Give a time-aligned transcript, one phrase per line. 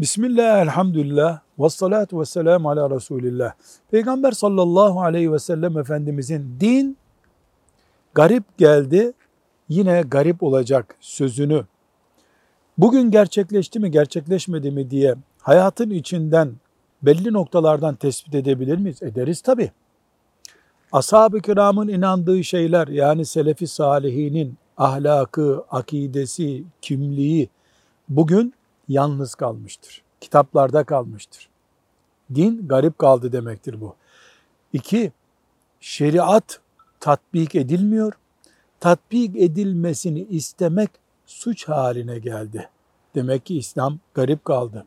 [0.00, 3.52] Bismillah, elhamdülillah, ve salatu ve selamu ala Resulillah.
[3.90, 6.96] Peygamber sallallahu aleyhi ve sellem Efendimizin din
[8.14, 9.12] garip geldi,
[9.68, 11.64] yine garip olacak sözünü
[12.78, 16.52] bugün gerçekleşti mi gerçekleşmedi mi diye hayatın içinden
[17.02, 19.02] belli noktalardan tespit edebilir miyiz?
[19.02, 19.70] Ederiz tabi.
[20.92, 27.48] Ashab-ı kiramın inandığı şeyler yani selefi salihinin ahlakı, akidesi, kimliği
[28.08, 28.54] bugün
[28.90, 30.02] yalnız kalmıştır.
[30.20, 31.48] Kitaplarda kalmıştır.
[32.34, 33.94] Din garip kaldı demektir bu.
[34.72, 35.12] İki,
[35.80, 36.60] şeriat
[37.00, 38.12] tatbik edilmiyor.
[38.80, 40.90] Tatbik edilmesini istemek
[41.26, 42.68] suç haline geldi.
[43.14, 44.86] Demek ki İslam garip kaldı.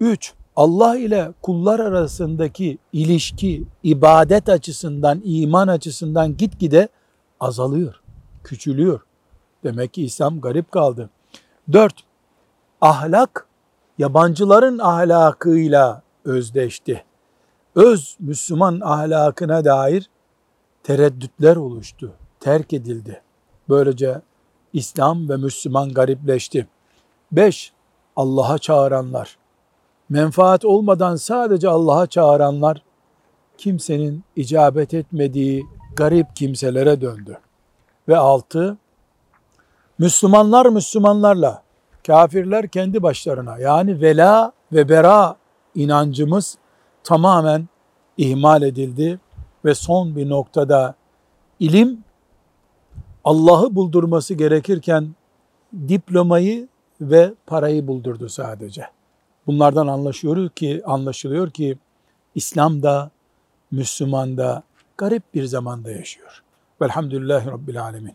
[0.00, 6.88] Üç, Allah ile kullar arasındaki ilişki ibadet açısından, iman açısından gitgide
[7.40, 8.00] azalıyor,
[8.44, 9.00] küçülüyor.
[9.64, 11.10] Demek ki İslam garip kaldı.
[11.72, 11.94] Dört,
[12.84, 13.46] ahlak
[13.98, 17.04] yabancıların ahlakıyla özdeşti.
[17.74, 20.10] Öz Müslüman ahlakına dair
[20.82, 23.22] tereddütler oluştu, terk edildi.
[23.68, 24.20] Böylece
[24.72, 26.68] İslam ve Müslüman garipleşti.
[27.32, 27.72] Beş,
[28.16, 29.36] Allah'a çağıranlar.
[30.08, 32.82] Menfaat olmadan sadece Allah'a çağıranlar
[33.58, 35.66] kimsenin icabet etmediği
[35.96, 37.38] garip kimselere döndü.
[38.08, 38.78] Ve altı,
[39.98, 41.63] Müslümanlar Müslümanlarla,
[42.06, 45.36] kafirler kendi başlarına yani vela ve bera
[45.74, 46.58] inancımız
[47.04, 47.68] tamamen
[48.16, 49.20] ihmal edildi
[49.64, 50.94] ve son bir noktada
[51.60, 52.04] ilim
[53.24, 55.14] Allah'ı buldurması gerekirken
[55.88, 56.68] diplomayı
[57.00, 58.86] ve parayı buldurdu sadece.
[59.46, 61.78] Bunlardan anlaşıyoruz ki anlaşılıyor ki
[62.34, 63.10] İslam da
[63.70, 64.62] Müslüman da
[64.96, 66.42] garip bir zamanda yaşıyor.
[66.82, 68.14] Velhamdülillahi Rabbil Alemin.